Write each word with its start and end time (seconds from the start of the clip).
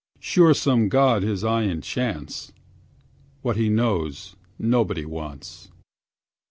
Sure 0.19 0.51
some 0.51 0.89
god 0.89 1.21
his 1.21 1.43
eye 1.43 1.61
enchants: 1.61 2.51
What 3.43 3.55
he 3.55 3.69
knows 3.69 4.35
nobody 4.57 5.05
wants. 5.05 5.69